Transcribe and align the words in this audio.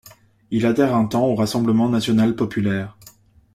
Il 0.49 0.65
adhère 0.65 0.95
un 0.95 1.05
temps 1.05 1.27
au 1.27 1.35
Rassemblement 1.35 1.87
national 1.87 2.35
populaire. 2.35 2.97